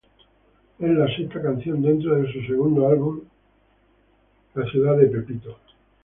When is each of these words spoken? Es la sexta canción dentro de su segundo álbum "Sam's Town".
Es 0.79 0.89
la 0.89 1.05
sexta 1.15 1.39
canción 1.43 1.79
dentro 1.83 2.15
de 2.15 2.33
su 2.33 2.41
segundo 2.41 2.87
álbum 2.87 3.19
"Sam's 4.55 4.71
Town". 4.73 5.55